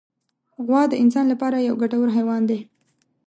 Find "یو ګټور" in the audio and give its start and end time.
1.67-2.07